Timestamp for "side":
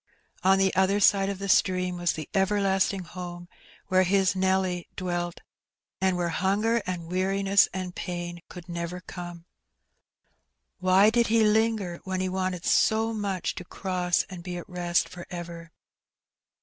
0.99-1.29